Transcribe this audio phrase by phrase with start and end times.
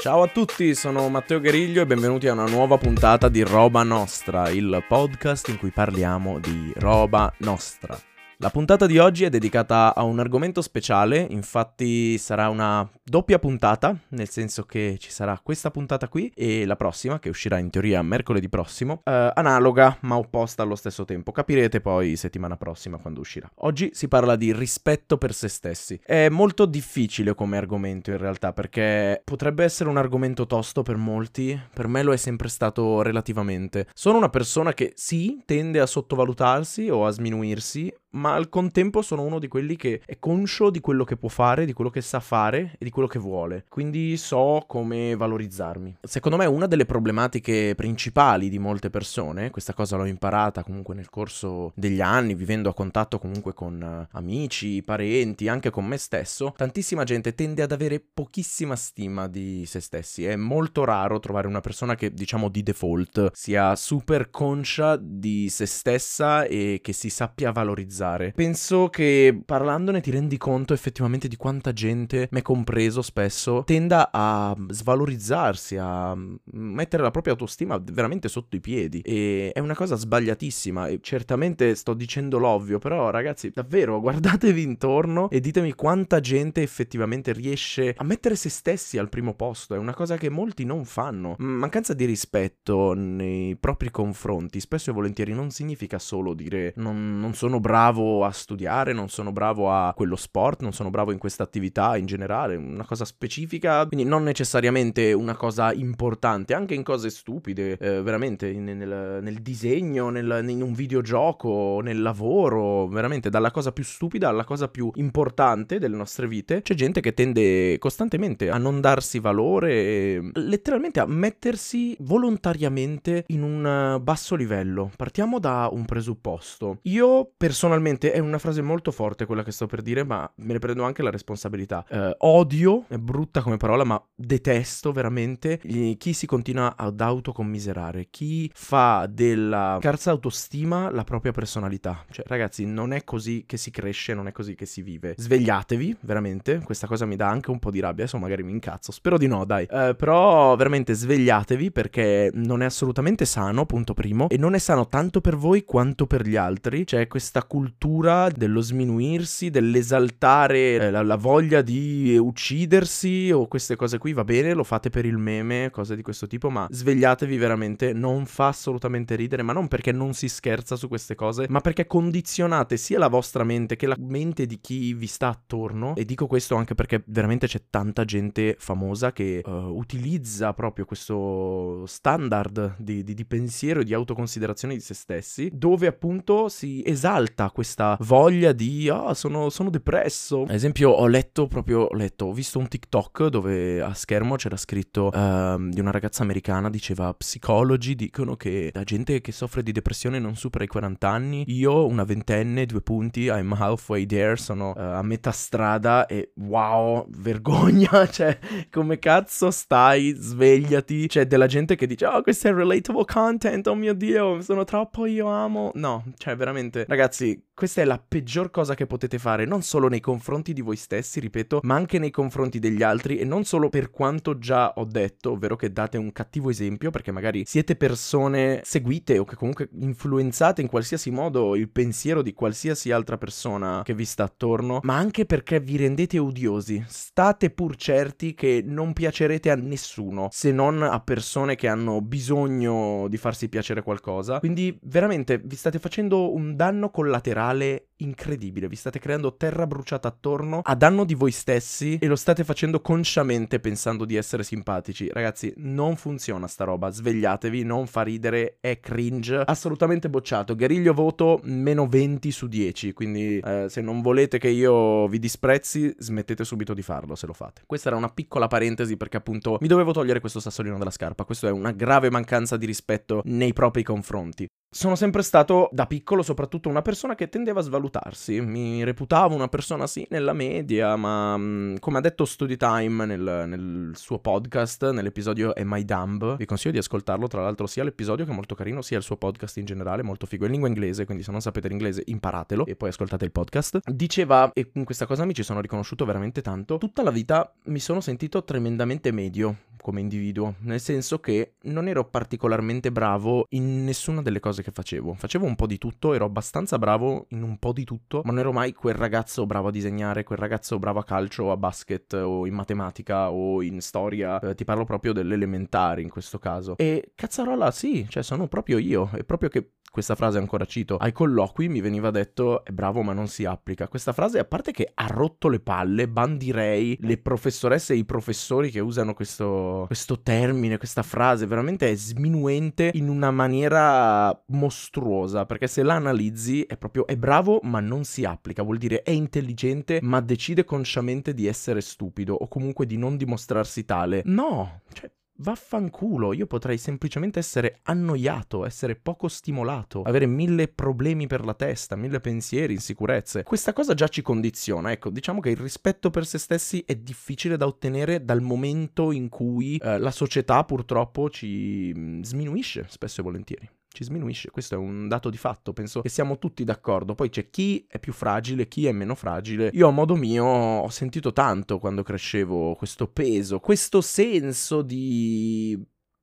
[0.00, 4.48] Ciao a tutti, sono Matteo Gariglio e benvenuti a una nuova puntata di Roba Nostra,
[4.48, 7.98] il podcast in cui parliamo di roba nostra.
[8.40, 13.98] La puntata di oggi è dedicata a un argomento speciale, infatti sarà una doppia puntata,
[14.10, 18.00] nel senso che ci sarà questa puntata qui e la prossima, che uscirà in teoria
[18.00, 21.32] mercoledì prossimo, eh, analoga ma opposta allo stesso tempo.
[21.32, 23.50] Capirete poi settimana prossima quando uscirà.
[23.62, 26.00] Oggi si parla di rispetto per se stessi.
[26.00, 31.60] È molto difficile come argomento in realtà, perché potrebbe essere un argomento tosto per molti,
[31.74, 33.88] per me lo è sempre stato relativamente.
[33.94, 39.22] Sono una persona che sì, tende a sottovalutarsi o a sminuirsi, ma al contempo sono
[39.22, 42.20] uno di quelli che è conscio di quello che può fare, di quello che sa
[42.20, 43.64] fare e di quello che vuole.
[43.68, 45.98] Quindi so come valorizzarmi.
[46.02, 51.10] Secondo me una delle problematiche principali di molte persone, questa cosa l'ho imparata comunque nel
[51.10, 56.54] corso degli anni, vivendo a contatto comunque con eh, amici, parenti, anche con me stesso,
[56.56, 60.24] tantissima gente tende ad avere pochissima stima di se stessi.
[60.24, 65.66] È molto raro trovare una persona che, diciamo, di default sia super conscia di se
[65.66, 68.32] stessa e che si sappia valorizzare utilizzare.
[68.34, 74.54] Penso che parlandone ti rendi conto effettivamente di quanta gente, me compreso spesso, tenda a
[74.68, 76.16] svalorizzarsi, a
[76.52, 79.00] mettere la propria autostima veramente sotto i piedi.
[79.00, 80.88] E è una cosa sbagliatissima.
[80.88, 87.32] E certamente sto dicendo l'ovvio, però ragazzi, davvero guardatevi intorno e ditemi quanta gente effettivamente
[87.32, 89.74] riesce a mettere se stessi al primo posto.
[89.74, 91.34] È una cosa che molti non fanno.
[91.38, 97.34] Mancanza di rispetto nei propri confronti, spesso e volentieri, non significa solo dire non, non
[97.34, 101.18] sono bravo bravo a studiare, non sono bravo a quello sport, non sono bravo in
[101.18, 106.82] questa attività in generale, una cosa specifica, quindi non necessariamente una cosa importante, anche in
[106.82, 113.50] cose stupide, eh, veramente nel, nel, disegno, nel, in un videogioco, nel lavoro, veramente dalla
[113.50, 118.50] cosa più stupida alla cosa più importante delle nostre vite, c'è gente che tende costantemente
[118.50, 124.90] a non darsi valore, letteralmente a mettersi volontariamente in un basso livello.
[124.94, 126.80] Partiamo da un presupposto.
[126.82, 130.52] Io personalmente personalmente è una frase molto forte quella che sto per dire, ma me
[130.52, 131.84] ne prendo anche la responsabilità.
[131.88, 138.50] Eh, odio, è brutta come parola, ma detesto veramente chi si continua ad autocommiserare, chi
[138.52, 142.04] fa della scarsa autostima la propria personalità.
[142.10, 145.14] Cioè, ragazzi, non è così che si cresce, non è così che si vive.
[145.16, 148.92] Svegliatevi, veramente, questa cosa mi dà anche un po' di rabbia, adesso magari mi incazzo,
[148.92, 149.66] spero di no, dai.
[149.70, 154.88] Eh, però veramente svegliatevi perché non è assolutamente sano, punto primo, e non è sano
[154.88, 156.84] tanto per voi quanto per gli altri.
[156.84, 163.76] C'è questa cultura cultura dello sminuirsi, dell'esaltare eh, la, la, voglia di uccidersi o queste
[163.76, 167.36] cose qui, va bene, lo fate per il meme, cose di questo tipo, ma svegliatevi
[167.36, 171.60] veramente, non fa assolutamente ridere, ma non perché non si scherza su queste cose, ma
[171.60, 176.06] perché condizionate sia la vostra mente che la mente di chi vi sta attorno, e
[176.06, 182.76] dico questo anche perché veramente c'è tanta gente famosa che uh, utilizza proprio questo standard
[182.78, 187.96] di, di, di pensiero e di autoconsiderazione di se stessi, dove appunto si esalta questa
[188.02, 190.42] voglia di ah, sono, sono depresso.
[190.42, 194.56] Ad esempio, ho letto proprio, ho letto, ho visto un TikTok dove a schermo c'era
[194.56, 199.72] scritto uh, di una ragazza americana, diceva psicologi dicono che la gente che soffre di
[199.72, 201.44] depressione non supera i 40 anni.
[201.48, 207.06] Io, una ventenne, due punti, I'm halfway there, sono uh, a metà strada e wow,
[207.08, 208.38] vergogna, cioè,
[208.70, 210.14] come cazzo stai?
[210.16, 211.08] Svegliati.
[211.08, 215.06] C'è della gente che dice, oh, questo è relatable content, oh mio Dio, sono troppo
[215.06, 215.72] io amo.
[215.74, 219.98] No, cioè, veramente, ragazzi, questa è la peggior cosa che potete fare, non solo nei
[219.98, 223.90] confronti di voi stessi, ripeto, ma anche nei confronti degli altri e non solo per
[223.90, 229.18] quanto già ho detto, ovvero che date un cattivo esempio, perché magari siete persone seguite
[229.18, 234.04] o che comunque influenzate in qualsiasi modo il pensiero di qualsiasi altra persona che vi
[234.04, 236.84] sta attorno, ma anche perché vi rendete odiosi.
[236.86, 243.08] State pur certi che non piacerete a nessuno, se non a persone che hanno bisogno
[243.08, 244.38] di farsi piacere qualcosa.
[244.38, 248.68] Quindi veramente vi state facendo un danno collaterale collaterale incredibile.
[248.68, 252.80] Vi state creando terra bruciata attorno a danno di voi stessi e lo state facendo
[252.80, 255.08] consciamente pensando di essere simpatici.
[255.10, 256.90] Ragazzi, non funziona sta roba.
[256.90, 259.42] Svegliatevi, non fa ridere, è cringe.
[259.44, 260.54] Assolutamente bocciato.
[260.54, 262.92] Gueriglio voto meno 20 su 10.
[262.92, 267.32] Quindi eh, se non volete che io vi disprezzi, smettete subito di farlo se lo
[267.32, 267.62] fate.
[267.66, 271.24] Questa era una piccola parentesi perché appunto mi dovevo togliere questo sassolino dalla scarpa.
[271.24, 274.46] Questo è una grave mancanza di rispetto nei propri confronti.
[274.70, 279.48] Sono sempre stato da piccolo soprattutto una persona che tendeva a svalutarsi, mi reputavo una
[279.48, 285.54] persona sì nella media, ma mm, come ha detto Studytime nel, nel suo podcast, nell'episodio
[285.56, 288.82] Am I Dumb, vi consiglio di ascoltarlo, tra l'altro sia l'episodio che è molto carino,
[288.82, 291.40] sia il suo podcast in generale, molto figo, è in lingua inglese, quindi se non
[291.40, 293.80] sapete l'inglese imparatelo e poi ascoltate il podcast.
[293.90, 297.78] Diceva, e in questa cosa mi ci sono riconosciuto veramente tanto, tutta la vita mi
[297.78, 299.56] sono sentito tremendamente medio
[299.88, 305.14] come individuo, nel senso che non ero particolarmente bravo in nessuna delle cose che facevo.
[305.14, 308.40] Facevo un po' di tutto, ero abbastanza bravo in un po' di tutto, ma non
[308.40, 312.46] ero mai quel ragazzo bravo a disegnare, quel ragazzo bravo a calcio, a basket o
[312.46, 314.38] in matematica o in storia.
[314.40, 316.76] Eh, ti parlo proprio dell'elementare in questo caso.
[316.76, 319.08] E cazzarola, sì, cioè sono proprio io.
[319.10, 323.12] È proprio che questa frase ancora cito, ai colloqui mi veniva detto è bravo ma
[323.12, 323.88] non si applica.
[323.88, 328.70] Questa frase a parte che ha rotto le palle, bandirei le professoresse e i professori
[328.70, 335.66] che usano questo, questo termine, questa frase, veramente è sminuente in una maniera mostruosa, perché
[335.66, 340.00] se la analizzi è proprio è bravo ma non si applica, vuol dire è intelligente
[340.02, 344.22] ma decide consciamente di essere stupido o comunque di non dimostrarsi tale.
[344.24, 351.44] No, cioè Vaffanculo, io potrei semplicemente essere annoiato, essere poco stimolato, avere mille problemi per
[351.44, 353.44] la testa, mille pensieri, insicurezze.
[353.44, 357.56] Questa cosa già ci condiziona, ecco, diciamo che il rispetto per se stessi è difficile
[357.56, 363.24] da ottenere dal momento in cui eh, la società purtroppo ci mm, sminuisce, spesso e
[363.24, 364.52] volentieri ci sminuisce.
[364.52, 367.16] Questo è un dato di fatto, penso che siamo tutti d'accordo.
[367.16, 369.70] Poi c'è chi è più fragile, chi è meno fragile.
[369.72, 375.76] Io a modo mio ho sentito tanto quando crescevo questo peso, questo senso di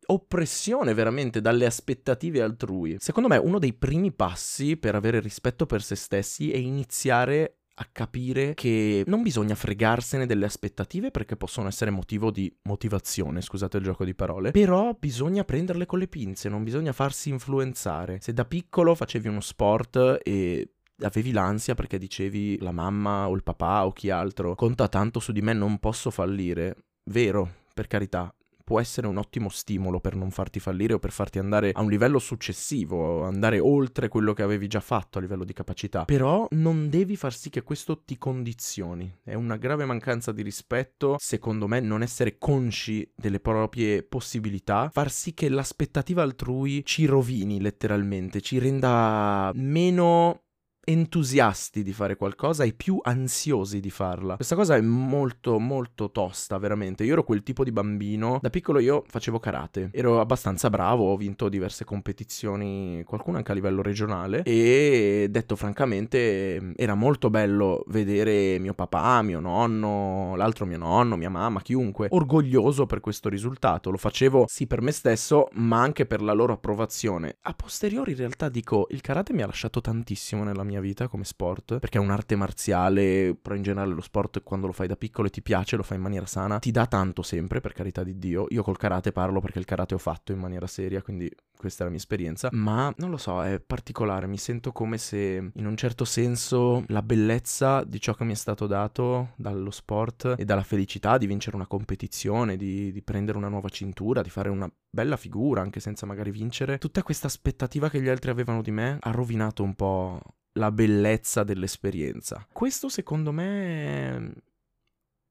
[0.07, 2.95] oppressione veramente dalle aspettative altrui.
[3.00, 7.88] Secondo me uno dei primi passi per avere rispetto per se stessi è iniziare a
[7.92, 13.83] capire che non bisogna fregarsene delle aspettative perché possono essere motivo di motivazione, scusate il
[13.83, 18.19] gioco di parole, però bisogna prenderle con le pinze, non bisogna farsi influenzare.
[18.22, 20.69] Se da piccolo facevi uno sport e
[21.00, 25.33] avevi l'ansia perché dicevi la mamma o il papà o chi altro conta tanto su
[25.33, 26.77] di me, non posso fallire.
[27.10, 28.33] Vero, per carità,
[28.65, 31.89] può essere un ottimo stimolo per non farti fallire o per farti andare a un
[31.89, 36.03] livello successivo, andare oltre quello che avevi già fatto a livello di capacità.
[36.03, 39.19] Però non devi far sì che questo ti condizioni.
[39.23, 45.12] È una grave mancanza di rispetto, secondo me, non essere consci delle proprie possibilità, far
[45.12, 50.44] sì che l'aspettativa altrui ci rovini letteralmente, ci renda meno
[50.86, 54.36] entusiasti di fare qualcosa e più ansiosi di farla.
[54.36, 57.04] Questa cosa è molto molto tosta, veramente.
[57.04, 58.40] Io ero quel tipo di bambino.
[58.42, 59.90] Da piccolo io facevo karate.
[59.92, 66.74] Ero abbastanza bravo, ho vinto diverse competizioni, qualcuna anche a livello regionale e detto francamente
[66.76, 72.86] era molto bello vedere mio papà, mio nonno, l'altro mio nonno, mia mamma, chiunque orgoglioso
[72.86, 73.90] per questo risultato.
[73.90, 77.38] Lo facevo sì per me stesso, ma anche per la loro approvazione.
[77.42, 81.07] A posteriori in realtà dico, il karate mi ha lasciato tantissimo nella mia mia vita
[81.07, 84.95] come sport, perché è un'arte marziale, però in generale lo sport quando lo fai da
[84.95, 88.04] piccolo e ti piace, lo fai in maniera sana, ti dà tanto sempre, per carità
[88.04, 88.45] di Dio.
[88.50, 91.86] Io col karate parlo perché il karate ho fatto in maniera seria, quindi questa è
[91.86, 95.77] la mia esperienza, ma non lo so, è particolare, mi sento come se in un
[95.77, 100.63] certo senso la bellezza di ciò che mi è stato dato dallo sport e dalla
[100.63, 105.18] felicità di vincere una competizione, di, di prendere una nuova cintura, di fare una bella
[105.18, 109.12] figura anche senza magari vincere, tutta questa aspettativa che gli altri avevano di me ha
[109.12, 110.22] rovinato un po'
[110.57, 112.46] la bellezza dell'esperienza.
[112.52, 114.34] Questo secondo me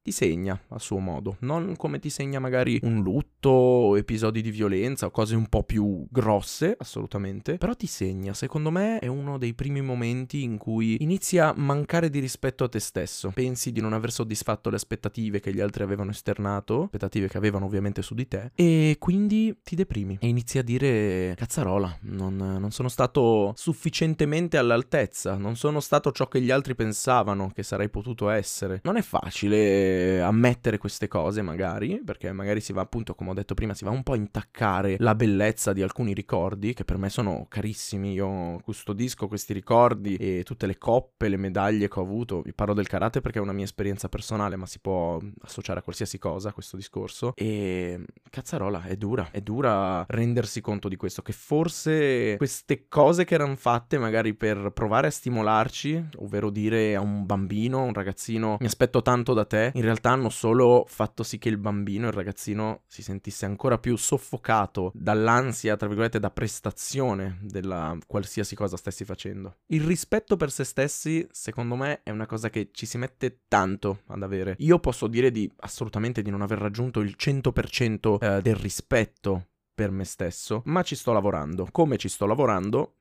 [0.05, 4.51] ti segna a suo modo, non come ti segna magari un lutto o episodi di
[4.51, 9.39] violenza o cose un po' più grosse, assolutamente, però ti segna, secondo me è uno
[9.39, 13.81] dei primi momenti in cui inizi a mancare di rispetto a te stesso, pensi di
[13.81, 18.13] non aver soddisfatto le aspettative che gli altri avevano esternato, aspettative che avevano ovviamente su
[18.13, 23.55] di te, e quindi ti deprimi e inizi a dire cazzarola, non, non sono stato
[23.57, 28.81] sufficientemente all'altezza, non sono stato ciò che gli altri pensavano che sarei potuto essere.
[28.83, 33.55] Non è facile ammettere queste cose magari, perché magari si va appunto, come ho detto
[33.55, 37.09] prima, si va un po' a intaccare la bellezza di alcuni ricordi che per me
[37.09, 38.13] sono carissimi.
[38.13, 42.43] Io custodisco questi ricordi e tutte le coppe, le medaglie che ho avuto.
[42.43, 45.83] Vi parlo del karate perché è una mia esperienza personale, ma si può associare a
[45.83, 47.33] qualsiasi cosa questo discorso.
[47.37, 53.35] E cazzarola, è dura, è dura rendersi conto di questo, che forse queste cose che
[53.35, 58.67] erano fatte magari per provare a stimolarci, ovvero dire a un bambino, un ragazzino, mi
[58.67, 62.83] aspetto tanto da te, in realtà hanno solo fatto sì che il bambino, il ragazzino,
[62.87, 69.57] si sentisse ancora più soffocato dall'ansia, tra virgolette, da prestazione della qualsiasi cosa stessi facendo.
[69.67, 74.01] Il rispetto per se stessi, secondo me, è una cosa che ci si mette tanto
[74.07, 74.57] ad avere.
[74.59, 79.91] Io posso dire di assolutamente di non aver raggiunto il 100% eh, del rispetto per
[79.91, 81.69] me stesso, ma ci sto lavorando.
[81.71, 82.95] Come ci sto lavorando?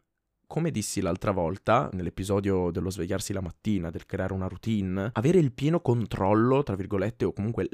[0.54, 5.52] Come dissi l'altra volta, nell'episodio dello svegliarsi la mattina, del creare una routine, avere il
[5.52, 7.68] pieno controllo, tra virgolette, o comunque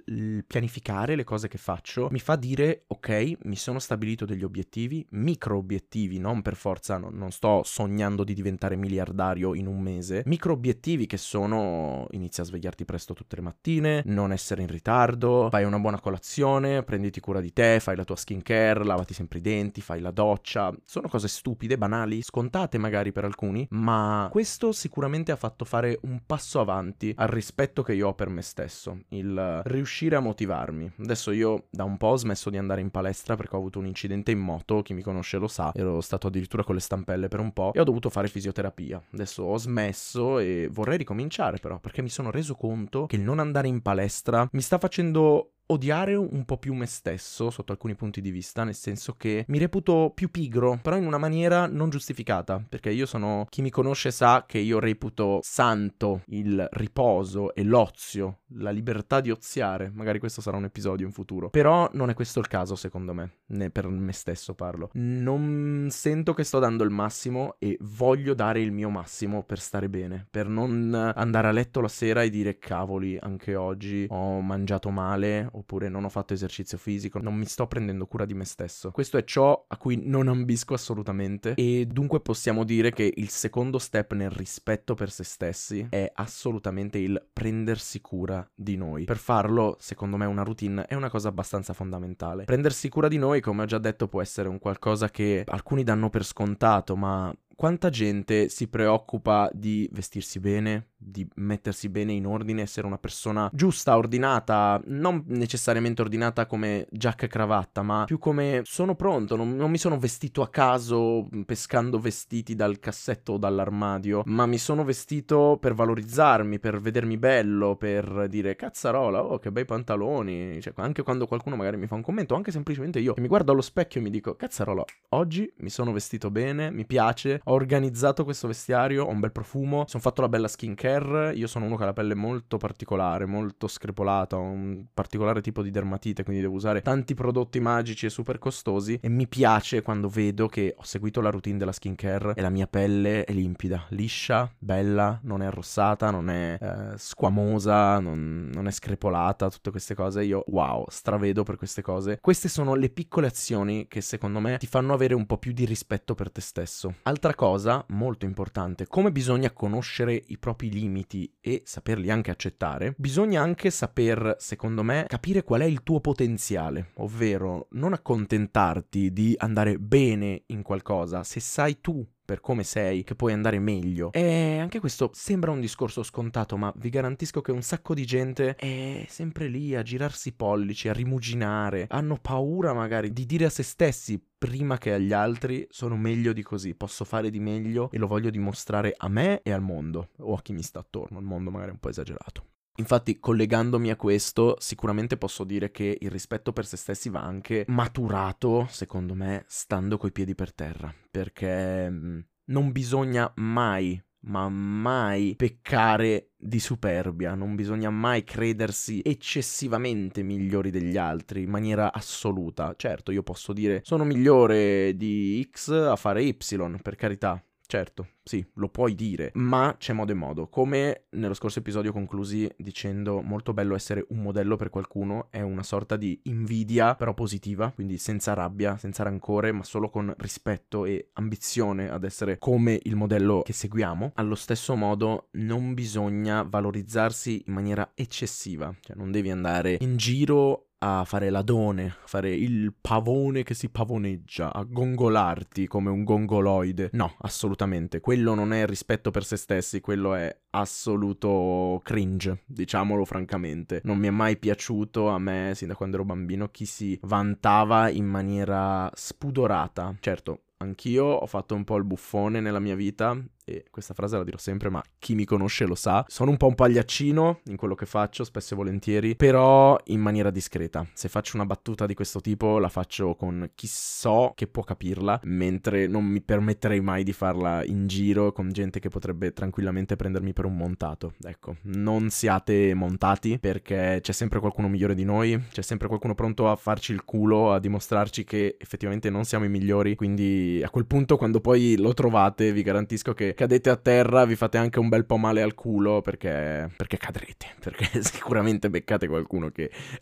[0.48, 5.58] pianificare le cose che faccio, mi fa dire, ok, mi sono stabilito degli obiettivi, micro
[5.58, 10.54] obiettivi, non per forza, no, non sto sognando di diventare miliardario in un mese, micro
[10.54, 15.66] obiettivi che sono, inizia a svegliarti presto tutte le mattine, non essere in ritardo, fai
[15.66, 19.82] una buona colazione, prenditi cura di te, fai la tua skincare, lavati sempre i denti,
[19.82, 22.22] fai la doccia, sono cose stupide, banali,
[22.70, 27.82] scontate magari per alcuni, ma questo sicuramente ha fatto fare un passo avanti al rispetto
[27.82, 30.92] che io ho per me stesso, il riuscire a motivarmi.
[31.00, 33.88] Adesso io da un po' ho smesso di andare in palestra perché ho avuto un
[33.88, 37.40] incidente in moto, chi mi conosce lo sa, ero stato addirittura con le stampelle per
[37.40, 39.02] un po' e ho dovuto fare fisioterapia.
[39.14, 43.40] Adesso ho smesso e vorrei ricominciare però perché mi sono reso conto che il non
[43.40, 48.22] andare in palestra mi sta facendo odiare un po' più me stesso sotto alcuni punti
[48.22, 52.64] di vista, nel senso che mi reputo più pigro, però in una maniera non giustificata,
[52.68, 58.40] perché io sono chi mi conosce sa che io reputo santo il riposo e l'ozio,
[58.54, 61.50] la libertà di oziare, magari questo sarà un episodio in futuro.
[61.50, 64.90] Però non è questo il caso secondo me, né per me stesso parlo.
[64.94, 69.88] Non sento che sto dando il massimo e voglio dare il mio massimo per stare
[69.88, 74.90] bene, per non andare a letto la sera e dire cavoli, anche oggi ho mangiato
[74.90, 78.92] male oppure non ho fatto esercizio fisico, non mi sto prendendo cura di me stesso.
[78.92, 83.78] Questo è ciò a cui non ambisco assolutamente e dunque possiamo dire che il secondo
[83.78, 89.06] step nel rispetto per se stessi è assolutamente il prendersi cura di noi.
[89.06, 92.46] Per farlo, secondo me, una routine è una cosa abbastanza fondamentale.
[92.46, 96.10] Prendersi cura di noi, come ho già detto, può essere un qualcosa che alcuni danno
[96.10, 102.62] per scontato, ma quanta gente si preoccupa di vestirsi bene, di mettersi bene in ordine,
[102.62, 108.62] essere una persona giusta, ordinata, non necessariamente ordinata come giacca e cravatta, ma più come
[108.64, 114.22] sono pronto, non, non mi sono vestito a caso pescando vestiti dal cassetto o dall'armadio,
[114.28, 119.66] ma mi sono vestito per valorizzarmi, per vedermi bello, per dire cazzarola, oh che bei
[119.66, 123.52] pantaloni, cioè anche quando qualcuno magari mi fa un commento, anche semplicemente io mi guardo
[123.52, 128.24] allo specchio e mi dico cazzarola, oggi mi sono vestito bene, mi piace, ho organizzato
[128.24, 131.84] questo vestiario, ho un bel profumo, sono fatto la bella skincare, io sono uno che
[131.84, 136.54] ha la pelle molto particolare, molto screpolata, ho un particolare tipo di dermatite, quindi devo
[136.56, 141.22] usare tanti prodotti magici e super costosi e mi piace quando vedo che ho seguito
[141.22, 146.12] la routine della skincare e la mia pelle è limpida, liscia, bella, non è arrossata,
[146.12, 151.56] non è eh, squamosa, non, non è screpolata, tutte queste cose, io wow, stravedo per
[151.56, 152.20] queste cose.
[152.22, 155.66] Queste sono le piccole azioni che secondo me ti fanno avere un po' più di
[155.66, 156.94] rispetto per te stesso.
[157.04, 163.42] Altra cosa molto importante, come bisogna conoscere i propri limiti e saperli anche accettare, bisogna
[163.42, 169.78] anche saper, secondo me, capire qual è il tuo potenziale, ovvero non accontentarti di andare
[169.80, 171.24] bene in qualcosa.
[171.24, 174.12] Se sai tu per come sei che puoi andare meglio.
[174.12, 178.54] E anche questo sembra un discorso scontato, ma vi garantisco che un sacco di gente
[178.54, 183.50] è sempre lì a girarsi i pollici, a rimuginare, hanno paura magari di dire a
[183.50, 187.98] se stessi prima che agli altri sono meglio di così, posso fare di meglio e
[187.98, 191.26] lo voglio dimostrare a me e al mondo o a chi mi sta attorno, il
[191.26, 192.44] mondo magari è un po' esagerato.
[192.80, 197.66] Infatti, collegandomi a questo, sicuramente posso dire che il rispetto per se stessi va anche
[197.68, 205.36] maturato, secondo me, stando coi piedi per terra, perché mm, non bisogna mai ma mai
[205.38, 212.74] peccare di superbia, non bisogna mai credersi eccessivamente migliori degli altri in maniera assoluta.
[212.76, 216.36] Certo, io posso dire sono migliore di X a fare Y,
[216.82, 220.48] per carità, Certo, sì, lo puoi dire, ma c'è modo e modo.
[220.48, 225.62] Come nello scorso episodio conclusi dicendo molto bello essere un modello per qualcuno, è una
[225.62, 231.12] sorta di invidia però positiva, quindi senza rabbia, senza rancore, ma solo con rispetto e
[231.14, 234.14] ambizione ad essere come il modello che seguiamo.
[234.16, 240.69] Allo stesso modo non bisogna valorizzarsi in maniera eccessiva, cioè non devi andare in giro
[240.80, 246.90] a fare l'adone, a fare il pavone che si pavoneggia, a gongolarti come un gongoloide.
[246.94, 248.00] No, assolutamente.
[248.00, 253.82] Quello non è rispetto per se stessi, quello è assoluto cringe, diciamolo francamente.
[253.84, 257.90] Non mi è mai piaciuto a me, sin da quando ero bambino, chi si vantava
[257.90, 259.96] in maniera spudorata.
[260.00, 263.18] Certo, anch'io ho fatto un po' il buffone nella mia vita
[263.50, 266.06] e questa frase la dirò sempre, ma chi mi conosce lo sa.
[266.08, 270.30] Sono un po' un pagliaccino in quello che faccio, spesso e volentieri, però in maniera
[270.30, 270.86] discreta.
[270.94, 275.22] Se faccio una battuta di questo tipo, la faccio con chi so che può capirla,
[275.24, 280.34] mentre non mi permetterei mai di farla in giro con gente che potrebbe tranquillamente prendermi
[280.34, 281.14] per un montato.
[281.24, 286.50] Ecco, non siate montati perché c'è sempre qualcuno migliore di noi, c'è sempre qualcuno pronto
[286.50, 290.86] a farci il culo, a dimostrarci che effettivamente non siamo i migliori, quindi a quel
[290.86, 294.90] punto quando poi lo trovate vi garantisco che cadete a terra, vi fate anche un
[294.90, 299.72] bel po' male al culo perché, perché cadrete, perché sicuramente beccate qualcuno che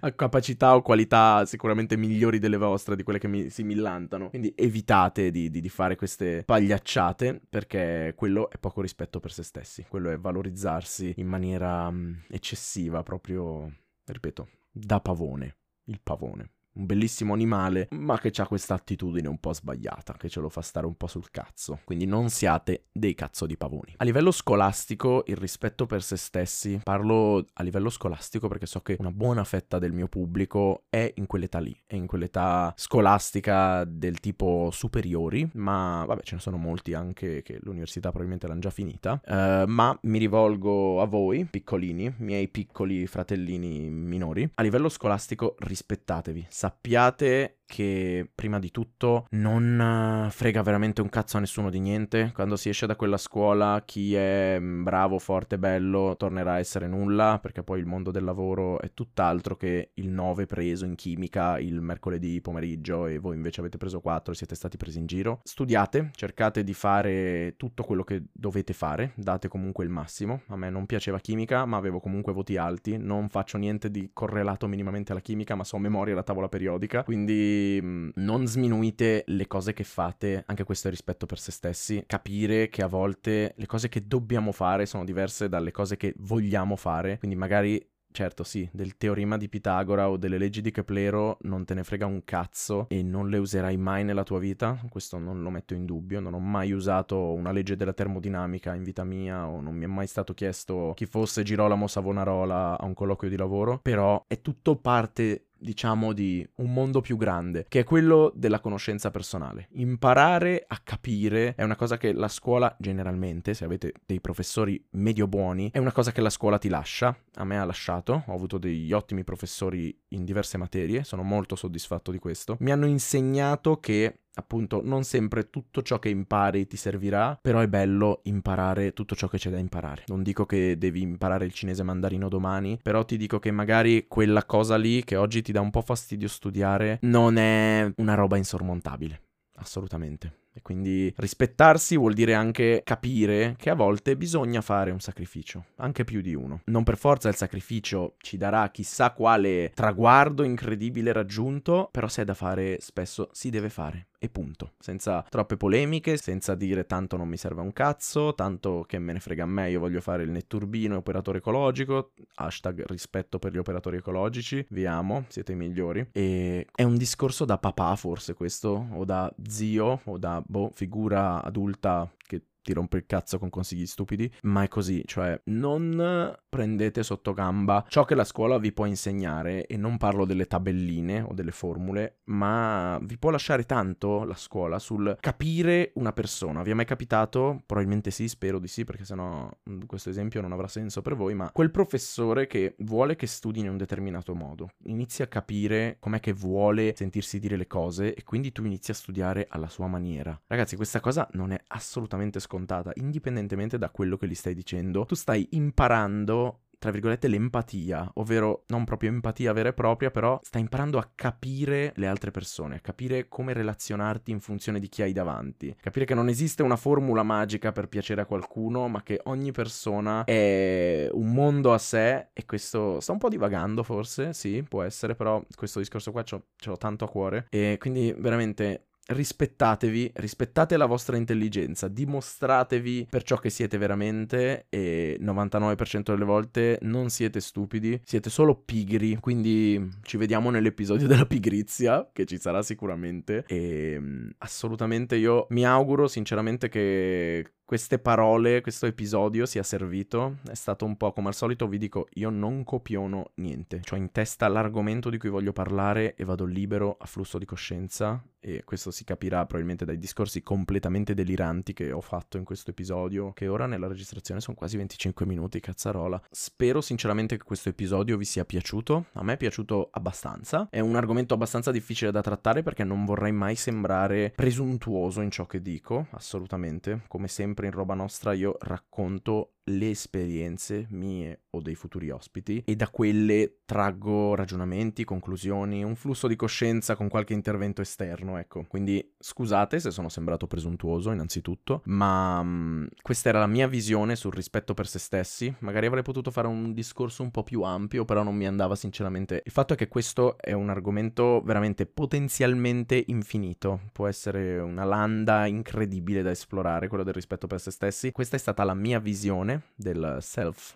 [0.00, 4.30] ha capacità o qualità sicuramente migliori delle vostre, di quelle che mi, si millantano.
[4.30, 9.44] Quindi evitate di, di, di fare queste pagliacciate perché quello è poco rispetto per se
[9.44, 13.72] stessi, quello è valorizzarsi in maniera um, eccessiva, proprio,
[14.04, 19.52] ripeto, da pavone, il pavone un bellissimo animale, ma che ha questa attitudine un po'
[19.52, 21.80] sbagliata, che ce lo fa stare un po' sul cazzo.
[21.84, 23.94] Quindi non siate dei cazzo di pavoni.
[23.96, 28.96] A livello scolastico, il rispetto per se stessi, parlo a livello scolastico perché so che
[28.98, 34.20] una buona fetta del mio pubblico è in quell'età lì, è in quell'età scolastica del
[34.20, 39.20] tipo superiori, ma vabbè ce ne sono molti anche che l'università probabilmente l'hanno già finita,
[39.24, 46.46] uh, ma mi rivolgo a voi, piccolini, miei piccoli fratellini minori, a livello scolastico rispettatevi,
[46.64, 52.30] sappiate che prima di tutto non frega veramente un cazzo a nessuno di niente.
[52.34, 56.86] Quando si esce da quella scuola, chi è mm, bravo, forte, bello tornerà a essere
[56.86, 61.58] nulla, perché poi il mondo del lavoro è tutt'altro che il 9 preso in chimica
[61.58, 65.40] il mercoledì pomeriggio e voi invece avete preso 4 e siete stati presi in giro.
[65.44, 70.42] Studiate, cercate di fare tutto quello che dovete fare, date comunque il massimo.
[70.48, 74.66] A me non piaceva chimica, ma avevo comunque voti alti, non faccio niente di correlato
[74.66, 79.84] minimamente alla chimica, ma so memoria la tavola periodica, quindi Non sminuite le cose che
[79.84, 84.06] fate, anche questo è rispetto per se stessi, capire che a volte le cose che
[84.06, 89.36] dobbiamo fare sono diverse dalle cose che vogliamo fare, quindi magari certo sì, del teorema
[89.36, 93.28] di Pitagora o delle leggi di Keplero non te ne frega un cazzo e non
[93.28, 96.70] le userai mai nella tua vita, questo non lo metto in dubbio, non ho mai
[96.70, 100.92] usato una legge della termodinamica in vita mia o non mi è mai stato chiesto
[100.94, 106.46] chi fosse Girolamo Savonarola a un colloquio di lavoro, però è tutto parte diciamo, di
[106.56, 109.68] un mondo più grande, che è quello della conoscenza personale.
[109.72, 115.26] Imparare a capire è una cosa che la scuola generalmente, se avete dei professori medio
[115.26, 117.16] buoni, è una cosa che la scuola ti lascia.
[117.36, 122.10] A me ha lasciato, ho avuto degli ottimi professori in diverse materie, sono molto soddisfatto
[122.10, 122.56] di questo.
[122.60, 127.68] Mi hanno insegnato che appunto non sempre tutto ciò che impari ti servirà, però è
[127.68, 130.04] bello imparare tutto ciò che c'è da imparare.
[130.06, 134.44] Non dico che devi imparare il cinese mandarino domani, però ti dico che magari quella
[134.44, 139.22] cosa lì che oggi ti dà un po' fastidio studiare non è una roba insormontabile.
[139.56, 140.43] Assolutamente.
[140.56, 146.04] E quindi rispettarsi vuol dire anche capire che a volte bisogna fare un sacrificio, anche
[146.04, 146.60] più di uno.
[146.66, 152.24] Non per forza il sacrificio ci darà chissà quale traguardo incredibile raggiunto, però se è
[152.24, 157.28] da fare spesso si deve fare e punto, senza troppe polemiche, senza dire tanto non
[157.28, 160.30] mi serve un cazzo, tanto che me ne frega a me, io voglio fare il
[160.30, 166.08] netturbino operatore ecologico, hashtag rispetto per gli operatori ecologici, vi amo, siete i migliori.
[166.12, 171.42] E è un discorso da papà forse questo, o da zio, o da boh, figura
[171.42, 177.02] adulta che ti rompe il cazzo con consigli stupidi, ma è così, cioè non prendete
[177.02, 181.34] sotto gamba ciò che la scuola vi può insegnare e non parlo delle tabelline o
[181.34, 186.62] delle formule, ma vi può lasciare tanto la scuola sul capire una persona.
[186.62, 187.62] Vi è mai capitato?
[187.66, 191.34] Probabilmente sì, spero di sì, perché sennò mm, questo esempio non avrà senso per voi,
[191.34, 196.20] ma quel professore che vuole che studi in un determinato modo, inizia a capire com'è
[196.20, 200.40] che vuole sentirsi dire le cose e quindi tu inizi a studiare alla sua maniera.
[200.46, 205.04] Ragazzi, questa cosa non è assolutamente scontata scontata, indipendentemente da quello che gli stai dicendo,
[205.04, 210.60] tu stai imparando tra virgolette, l'empatia, ovvero non proprio empatia vera e propria, però stai
[210.60, 215.14] imparando a capire le altre persone, a capire come relazionarti in funzione di chi hai
[215.14, 219.50] davanti, capire che non esiste una formula magica per piacere a qualcuno, ma che ogni
[219.50, 224.82] persona è un mondo a sé e questo sta un po' divagando forse, sì, può
[224.82, 227.46] essere, però questo discorso qua ce l'ho tanto a cuore.
[227.48, 235.18] E quindi veramente rispettatevi, rispettate la vostra intelligenza, dimostratevi per ciò che siete veramente e
[235.20, 242.08] 99% delle volte non siete stupidi, siete solo pigri, quindi ci vediamo nell'episodio della pigrizia
[242.12, 248.86] che ci sarà sicuramente e mm, assolutamente io mi auguro sinceramente che queste parole, questo
[248.86, 250.36] episodio sia servito.
[250.48, 253.80] È stato un po' come al solito, vi dico, io non copiono niente.
[253.90, 258.22] Ho in testa l'argomento di cui voglio parlare e vado libero a flusso di coscienza
[258.44, 263.32] e questo si capirà probabilmente dai discorsi completamente deliranti che ho fatto in questo episodio,
[263.32, 266.22] che ora nella registrazione sono quasi 25 minuti, cazzarola.
[266.30, 270.94] Spero sinceramente che questo episodio vi sia piaciuto, a me è piaciuto abbastanza, è un
[270.94, 276.08] argomento abbastanza difficile da trattare perché non vorrei mai sembrare presuntuoso in ciò che dico,
[276.10, 282.62] assolutamente, come sempre in roba nostra io racconto le esperienze mie o dei futuri ospiti
[282.66, 288.64] e da quelle traggo ragionamenti, conclusioni, un flusso di coscienza con qualche intervento esterno, ecco.
[288.68, 294.16] Quindi scusate se sono sembrato presuntuoso innanzitutto, ma mh, mm, questa era la mia visione
[294.16, 295.54] sul rispetto per se stessi.
[295.60, 299.42] Magari avrei potuto fare un discorso un po' più ampio, però non mi andava sinceramente.
[299.44, 305.46] Il fatto è che questo è un argomento veramente potenzialmente infinito, può essere una landa
[305.46, 308.12] incredibile da esplorare, quello del rispetto per se stessi.
[308.12, 310.22] Questa è stata la mia visione del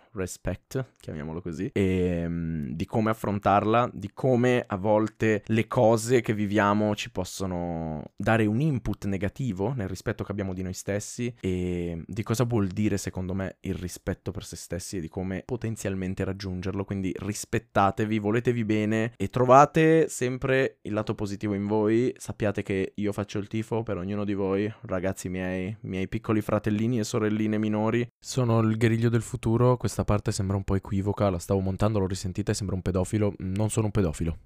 [0.08, 6.34] self-respect, chiamiamolo così, e um, di come affrontarla, di come a volte le cose che
[6.34, 12.02] viviamo ci possono dare un input negativo nel rispetto che abbiamo di noi stessi e
[12.06, 16.24] di cosa vuol dire secondo me il rispetto per se stessi e di come potenzialmente
[16.24, 16.84] raggiungerlo.
[16.84, 22.12] Quindi rispettatevi, voletevi bene e trovate sempre il lato positivo in voi.
[22.16, 26.98] Sappiate che io faccio il tifo per ognuno di voi, ragazzi miei, miei piccoli fratellini
[26.98, 28.08] e sorelline minori.
[28.18, 32.06] Sono il guerriglio del futuro, questa parte sembra un po' equivoca, la stavo montando, l'ho
[32.06, 34.38] risentita e sembra un pedofilo, non sono un pedofilo.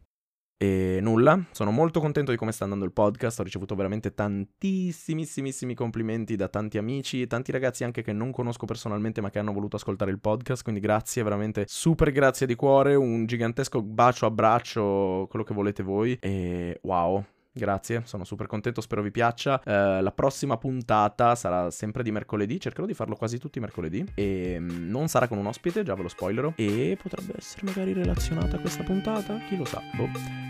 [0.56, 5.74] E nulla, sono molto contento di come sta andando il podcast, ho ricevuto veramente tantissimissimi
[5.74, 9.76] complimenti da tanti amici, tanti ragazzi anche che non conosco personalmente ma che hanno voluto
[9.76, 15.44] ascoltare il podcast, quindi grazie, veramente super grazie di cuore, un gigantesco bacio, abbraccio, quello
[15.44, 16.16] che volete voi.
[16.20, 19.60] E wow, Grazie, sono super contento, spero vi piaccia.
[19.64, 24.04] Uh, la prossima puntata sarà sempre di mercoledì, cercherò di farlo quasi tutti i mercoledì
[24.14, 27.92] e um, non sarà con un ospite, già ve lo spoilerò, e potrebbe essere magari
[27.92, 30.08] relazionata a questa puntata, chi lo sa, boh.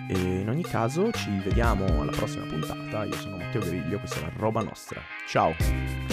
[0.09, 4.23] E in ogni caso ci vediamo alla prossima puntata, io sono Matteo Griglio, questa è
[4.23, 5.01] la roba nostra.
[5.27, 6.12] Ciao!